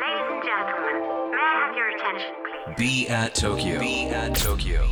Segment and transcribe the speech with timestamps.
[0.00, 2.76] Ladies and gentlemen, may I have your attention, please?
[2.76, 3.78] Be at Tokyo.
[3.78, 4.88] Be at Tokyo.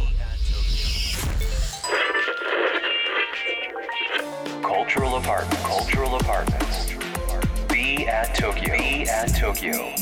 [4.62, 5.62] Cultural apartment.
[5.64, 6.92] Cultural apartments.
[7.68, 8.76] Be at Tokyo.
[8.76, 9.94] Be at Tokyo.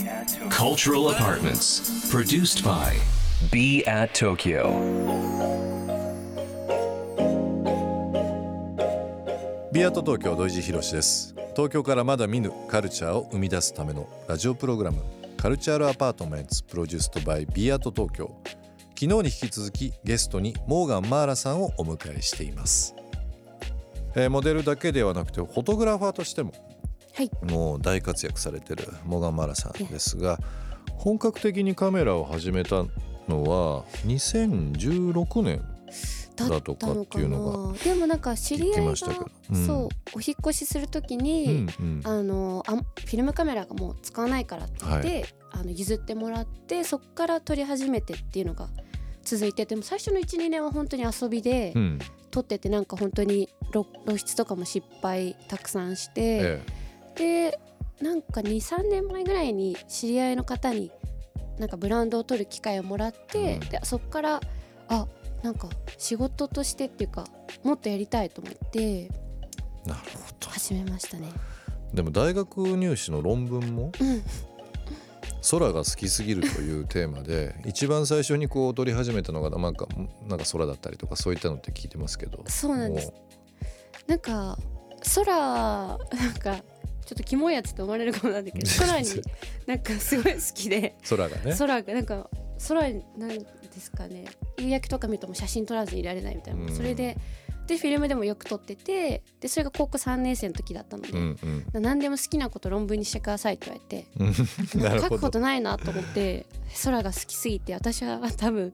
[0.51, 2.11] Cultural apartments.
[2.11, 2.97] Produced by
[3.51, 5.17] Be at Tokyo.
[9.77, 15.02] ビアート東京土井地博です 東京からまだ見ぬカルチャーを生み出すためのラジオプログラム
[15.38, 18.32] カルチャールアパートメンツプロデューストバイビアート東京。
[18.98, 22.94] 昨日に引き続きゲストにモーガン・マーラさんをお迎えしています、
[24.16, 26.54] えーモデルだけではなくてフォトグラファーとしても
[27.16, 27.32] はい。
[27.52, 30.38] もう大活躍されてるモーガン・マーラさんですが
[30.98, 32.86] 本格的にカメラを始めた
[33.28, 35.66] のは2016年
[36.50, 38.94] だとかっていうのがでもなんか知り合いが
[39.52, 39.66] うん。
[39.66, 42.02] そうお引っ越しするときうに、んうん。
[42.04, 48.70] あのあフィルムカメラがもう使わないからって言って、あの譲ってもらってそこから撮り始めてっていうのが
[49.24, 52.00] 続いてても最初の12年は本当に遊びでうん。
[52.32, 56.62] 撮っててなんか本当に露露出とかも失敗たくさんして、
[57.18, 57.60] えで
[58.02, 60.92] なんか23年前ぐらいに知り合いの方に
[61.60, 63.60] なんかブランドを撮る機会をもらって、うん。
[63.60, 64.42] でそこから
[64.88, 65.08] あ
[65.44, 67.26] なんか仕事としてっていうか
[67.64, 69.10] もっとやりたいと思ってえ
[69.86, 70.50] なるほど。
[70.50, 71.32] 始めましたね。
[71.94, 74.24] でも大学入試の論文もうん。
[75.50, 79.88] 空が好きすぎるというテーマで一番最初にこう撮り始めたのがなんか
[80.28, 83.08] なんか空だったりとかそういったのって聞いてますけどそうなんです。
[83.08, 83.14] も
[84.06, 84.58] なんか
[85.16, 85.98] 空なん
[86.40, 86.56] か
[87.06, 89.08] ちょっとキモいやつと思われるかもなんだけど空に
[89.66, 90.96] なんかすごい好きで。
[91.04, 91.56] う空がね。
[91.58, 92.30] 空がなんか
[92.68, 94.26] 空に何ですかね。
[94.58, 96.76] 夕焼けとか見るともう写真撮らずにいられないみたいな、うん。
[96.76, 97.18] それで
[97.68, 101.38] でフィルムでもよく撮っててでそれが高校3年生の時だったので、うん。
[101.74, 103.72] うん何でも好きなこと論文にしてくださいって
[104.74, 105.02] 言われて。
[105.02, 106.46] 書くことないなと思って
[106.84, 108.74] 空が好きすぎて私は多分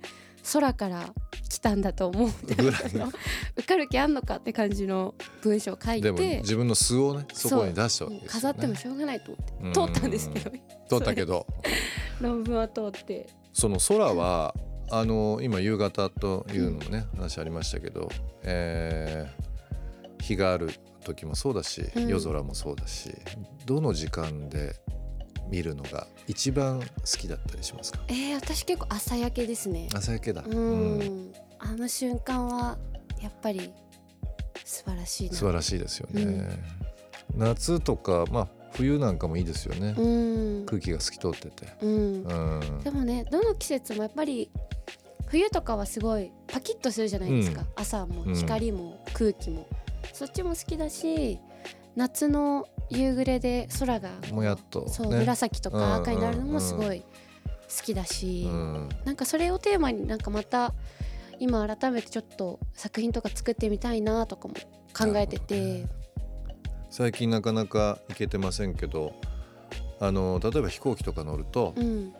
[0.53, 1.13] 空から
[1.49, 3.11] 来たんだと思うってぐらいの
[3.55, 9.71] 受かる気あんのかって感じの文章を書いでもて自分の素をねそこに出したわけですよ、ね、飾ってもしょうがないと思うん。
[9.71, 10.51] って通ったんですけど。
[10.89, 11.45] 撮ったけど。
[12.21, 13.27] 論文は通って。
[13.53, 14.53] その空は
[14.89, 18.09] あの今夕方というのもね、話ありましたけど、
[18.43, 19.47] えー
[20.19, 20.71] 日がある
[21.05, 22.07] 時もそうだし、うん。
[22.09, 23.11] 夜空もそうだし
[23.65, 24.75] どの時間で
[25.49, 26.87] 見るのが一番好
[27.17, 27.99] きだったりしますか？
[28.09, 29.87] えー、私結構朝焼けですね。
[29.93, 31.31] 朝焼けだ、うん。
[31.59, 32.77] あの瞬間は
[33.21, 33.71] やっぱり
[34.65, 35.35] 素晴らしいな。
[35.37, 36.49] 素晴らしいですよね、
[37.35, 40.65] 夏とかまあ冬なんかもいいですよね、うん。
[40.65, 41.89] 空気が透き通ってて、うん。
[41.89, 42.79] うん。
[42.83, 44.49] でもねどの季節もやっぱり
[45.27, 47.67] 冬とかはすごいパキッとするじゃないですか、うん。
[47.75, 48.35] 朝もうん。
[48.35, 49.67] 光も空気も、
[50.13, 51.39] そっちも好きだし
[51.95, 57.05] 夏の夕暮れで空がもやっとそう、ね紫とか赤になるのもすごい好
[57.83, 58.89] きだし、うん。
[59.03, 60.73] なんかそれをテーマになんかまた
[61.39, 64.53] 今改めてちょっと作品とか作ってみたいなとかも
[64.97, 65.85] 考えてて、
[66.89, 69.13] 最近なかなか行けてませんけど
[69.99, 72.13] あの例えば飛行機とか乗ると、うん。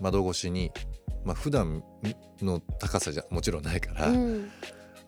[0.00, 0.72] 窓越しに、
[1.24, 1.84] まあ普段
[2.42, 4.50] の高さじゃもちろんないから、うん。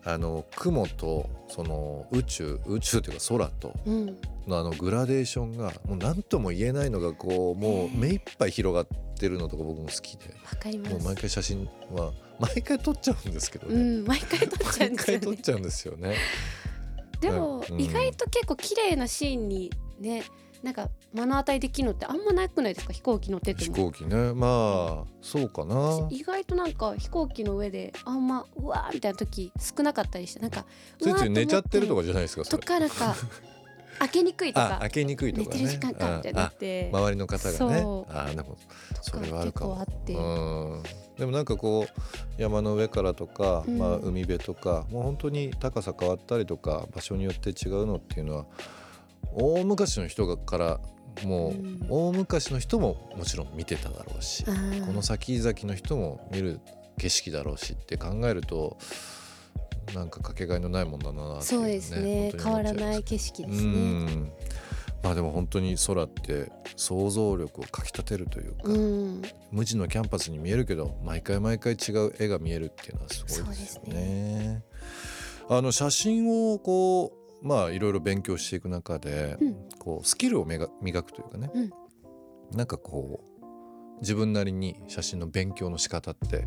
[0.05, 4.17] あの雲とその宇宙宇宙というか空とうん。
[4.47, 8.87] のあのグラデーションがもう何とも言えないのがこうもう目いっぱい広がっ
[9.19, 10.93] てるのとか僕も好きでわかります。
[10.93, 14.89] もう毎回写真は毎回撮っちゃうんですけどうね、ん毎回撮っちゃう
[15.59, 16.15] ん毎ですよね
[17.19, 20.23] でもうん意外と結構綺麗なシーンにね
[20.63, 22.91] なんか目の当たりできるのってあんまなくないですか？
[22.93, 26.07] 飛行機乗ってて飛も行機ねまあそうかな。
[26.09, 30.65] 意外となんか飛行機の上であんまうわーみたいな時少なかったりしてなんか
[30.99, 32.63] ついつい寝ちゃってるとかじじゃないですかそとれ。
[32.63, 33.15] かなんか
[33.99, 34.75] 開けにくいとか。
[34.77, 35.55] あ開けにくいとかね。
[35.55, 36.89] 寝てる時間かみたいになって。
[36.93, 37.57] あ周りの方がね。
[37.57, 38.13] そう。
[38.13, 38.57] あでも
[39.01, 39.75] それはあるかも。
[39.75, 40.13] 結構あって。
[40.13, 40.83] うん。
[41.17, 43.77] でもなんかこう山の上からとか、うん。
[43.77, 48.45] まあ、海辺とかもう本当に高さ変わったりとか場所によって違うのっていうのは
[49.33, 50.79] 大昔の人から
[51.23, 51.87] もう、うん。
[51.89, 54.51] 大昔の人ももちろん見てただろうし、こ
[54.93, 56.59] の先々の人も見る
[56.99, 58.77] 景色だろうしって考えると
[59.93, 62.33] なんかかけがえのないもんだなねそうですね。
[62.41, 64.31] 変わらない景色ですうねん。
[65.03, 69.21] まあでも本当に空って想像力をかきたてるというか、うん。
[69.51, 74.63] 無地のキャンパスに見えるけど毎回毎回違う絵が見えるっていうのはすごいですよそうね。
[75.49, 79.55] あの写真をこうまあいろいろ勉強していく中で、うん。
[79.79, 81.69] こうスキルをめが磨くというかね、うん。
[82.51, 86.45] なんかこう自分なりに写真の勉強の仕方って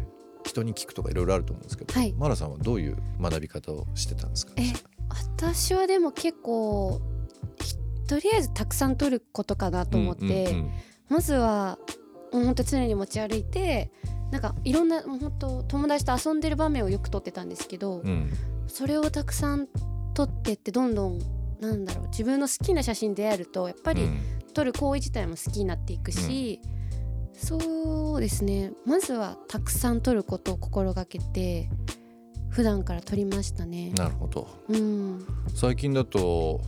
[0.51, 2.13] 人に聞くとかいろいろあると思うんですけど、はい。
[2.13, 4.53] マラさんはどういう学び方をしてたんですか？
[4.57, 4.73] え
[5.09, 7.01] 私はでも結構
[7.63, 7.77] ひ
[8.07, 10.71] とりあえずたくさん撮ることかなと思って、うんうん
[11.09, 11.77] まずは
[12.33, 13.91] もうほんと常に持ち歩いて
[14.31, 18.31] なんかいろんなもう本当友達と遊んでる場面をよく撮ってたんですけど、うん。
[18.69, 19.67] それをたくさん
[20.15, 21.19] 撮ってってどんどん
[21.61, 24.21] なんだろう自分の好きな写真であるとやっぱりうん。
[24.55, 26.61] 撮る行為自体も好きになっていくし、
[27.41, 28.73] そうですね。
[28.87, 31.69] まずはたくさん撮ることを心がけて
[32.51, 33.93] 普段から撮りましたね。
[33.97, 34.47] なるほど。
[34.69, 36.61] うん、最近だと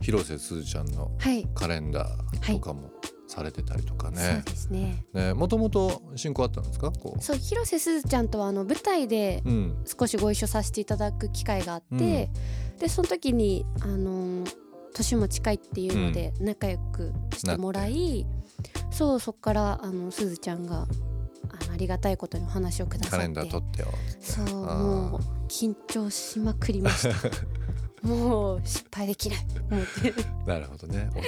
[0.00, 2.90] 広瀬すずちゃんのはい、カレンダーとかも
[3.26, 5.04] されてたりとかそうねですね。
[5.12, 6.90] ねもともと親交あったんですか？
[6.92, 12.30] こそう広瀬すずちゃんとはあの舞台でう、うん、少しご一緒させていただく機会があって、
[12.78, 14.54] でその時にあのー
[14.94, 18.26] 年も近いっていうので仲良くしてもらい、
[18.98, 20.88] そうそっからあのすずちゃんが
[21.50, 23.16] あのありがたいことにお話をくださって。
[23.16, 27.14] カレンダー撮ってよそうもう緊張しまくりました。
[28.02, 29.38] もう失敗できない。
[29.70, 30.14] 思って
[30.50, 31.08] なるほどね。
[31.12, 31.22] おね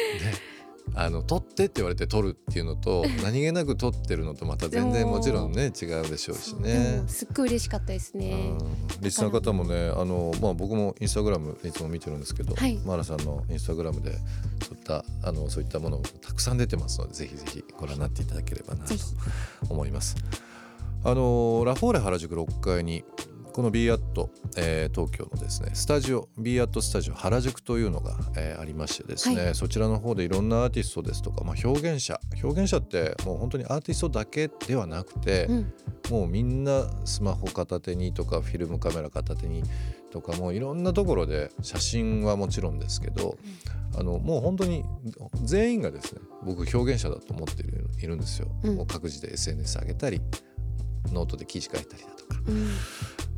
[0.94, 7.09] あの撮ってって言われて撮るっていうのと 何気なく撮ってるのとまた全然もちろんね違うでしょうしでねも。
[7.09, 8.56] すっごい嬉しかったですね。
[8.59, 9.00] うん。
[9.00, 12.77] リスナーの方もねあの、まあ、僕もインスタグラムいつも見てるんですけど、はい。
[12.85, 18.94] マーラさんのインスタグラムでそういったあのそういったものもたくさん出てますのでぜひぜひご覧になっていただければなと
[19.69, 20.17] 思います。
[21.03, 23.05] あのラフォーレ原宿6階に
[23.50, 35.73] この b アット、えー東京のですねスタジオ b アットスタジオ原宿というのが、えーありましてですね、はそちらの方でいろんなアーティストですとか、まあ、表現者表現者ってもう本当にアーティストだけではなくて、うん。
[36.11, 39.62] もうみんなスマホ片手にとかフィルムカメラ片手に
[40.11, 43.38] とかもういろんなところで写真はもちろんですけど、
[43.97, 44.85] あのもう本当に
[45.44, 48.76] 全員がですね僕表現者だと思っているいるんですよ、うん。
[48.76, 50.20] もう各自で SNS 上げたり
[51.12, 52.41] ノートで記事書いたりだとか。
[52.49, 52.70] うん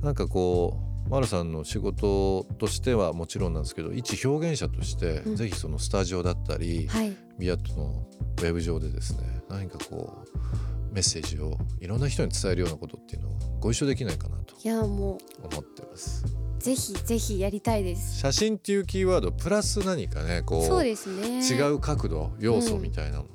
[0.02, 5.37] なんかこうマルさんの仕事としてはもちろんなんですけど一表現者として、うん。
[5.37, 7.16] ぜひそのスタジオだったり、はい。
[7.38, 8.06] BE AT の
[8.38, 16.25] ウェブ上でですね何かこうメッセージをいろんな人に伝えるようなことっていうのをご一緒できないかなといやも思ってます。
[16.26, 18.19] うぜひぜひやりたいです。
[18.19, 21.46] 写真っていうキーワードプラス何かねこそううですね。
[21.46, 23.26] 違う角度要素みたいなも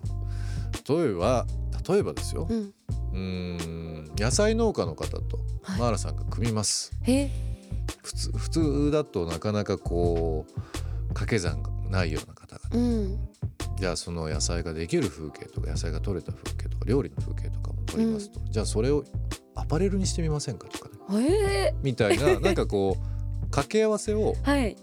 [0.88, 1.46] の、例えば
[1.88, 2.48] 例えばですよ。
[2.50, 2.74] うん
[3.14, 4.12] うーん。
[4.18, 5.80] 野菜農家の方とはい。
[5.80, 7.30] マーラさんが組みます、え。
[8.04, 13.30] 普通普通だとなかなかこう掛け算がないような方がうん。
[13.78, 19.04] じゃあその野菜ができる風景とか野菜が取れた風景とか料理の風景とかも撮りますと、じゃあそれを
[19.56, 21.30] アパレルにしてみませんかとかね。
[21.30, 21.76] え。
[21.84, 24.76] みたいななんかこう掛け合わせをー、 はい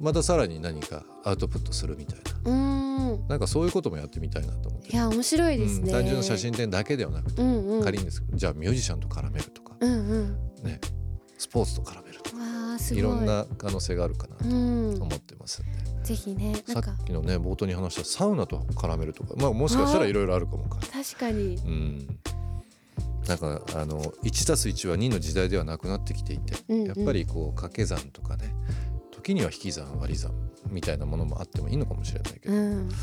[0.00, 2.50] またさらに何かアウトプットするみたいな。
[2.50, 3.28] うーん。
[3.28, 4.90] なんかそういうこともやってみたいなと思って。
[4.90, 7.84] いや面白いですね、うん単純な写真展だけではなくて、うんうん。
[7.84, 10.36] 仮にですじゃあミュージシャンと絡めるとか、うんうん。
[10.62, 10.80] ね
[11.38, 12.36] スポーツと絡めるとか
[12.92, 12.98] い。
[12.98, 15.02] いろんな可能性があるかなとうん。
[15.02, 21.56] 思ってますんで、ぜひねなさっきのね冒頭に話したサウナと絡めるとかまあもしかしたらいろいろあるかもか確かに。
[21.56, 22.18] うん。
[23.26, 26.86] なんかあの 1+1 は2の時代ではなくなってきていて、うんうん。
[26.86, 28.54] やっぱりこう掛け算とかね
[29.24, 30.32] 時には引き算割り算
[30.68, 32.88] みたいなものもあってもいいのかもしれないけど、うん。
[32.88, 32.96] なん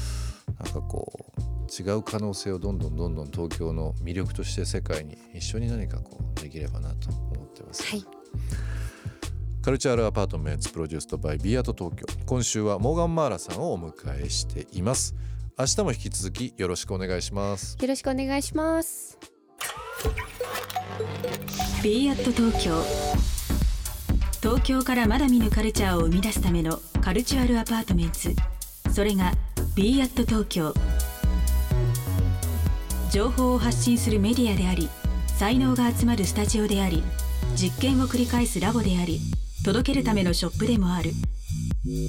[0.72, 1.42] かこう
[1.82, 7.84] 違う可能性をどんどんどんどん東京の魅力として世界に一緒に何かこうできればなと思ってます。
[7.84, 8.06] はい。
[9.64, 12.06] カルチャールアパートメンツプロデュースドバイビアート東京。
[12.26, 15.16] 今週はモーガン・マーラさんをお迎えしています。
[15.58, 17.78] 明日も引き続きよろしくお願いします。
[17.80, 19.18] よろしくお願いします。
[21.84, 23.31] b アット東京
[24.42, 28.34] 東京からまだ見ぬカルチャーを生み出すための Cultural Apartments。
[28.92, 29.34] それが
[29.76, 30.74] b アット東京
[33.12, 34.90] 情報を発信するメディアであり
[35.28, 37.04] 才能が集まるスタジオであり
[37.56, 39.20] 実験を繰り返すラボであり
[39.64, 41.12] 届けるためのショップでもある。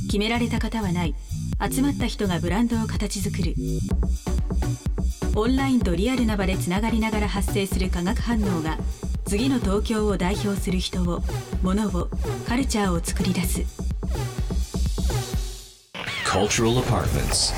[0.06, 1.14] 決められた方はない。
[1.70, 3.54] 集まった人がブランドを形作る。
[5.34, 8.78] オンラインとリアルな場でつながりながら発生する化学反応が
[9.24, 11.22] 次の東京を代表する人を
[11.62, 12.08] 物を
[12.46, 13.62] カルチャーを作り出す
[16.24, 17.52] Cultural Apartments.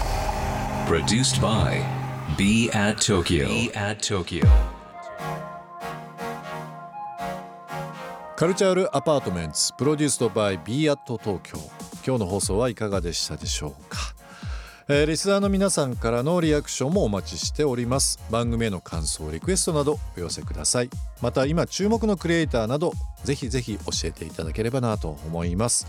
[0.86, 1.80] Produced by
[2.36, 3.46] Be at Tokyo.
[3.46, 4.44] Be at Tokyo.
[8.36, 11.56] カルチャールアパートメンツプロデュースドバイ b アット東京
[12.04, 14.13] 今日の放送はいかがでしたでしょうか、
[14.86, 18.18] えーリスナーの皆さんからのリアクションもお待ちしております。
[18.30, 20.90] 番組への感想リクエストなどお寄せください。
[21.22, 22.92] また今注目のクリエイターなど
[23.24, 25.86] ぜひぜひ教えていただければなと思います。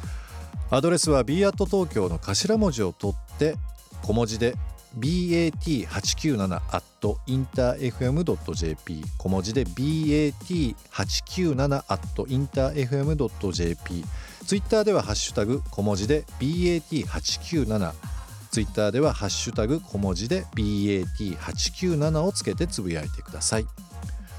[0.71, 3.57] アドレスは b アット東京の頭文字を取って
[4.01, 4.55] 小文字で
[4.97, 6.85] bat897 at
[7.27, 14.05] interfm.jp 小文字で bat897 at interfm.jp
[14.45, 18.14] ツイッターではハッシュタグ小文字で bat897
[18.55, 23.67] ツイッターでは「ハッシュタグ小文字で BAT897」をつけてつぶやいてください。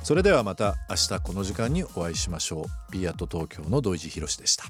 [0.02, 2.92] それではまた明日この時間にお会いしましょう。
[2.92, 4.64] B アット東京の土井地博でした。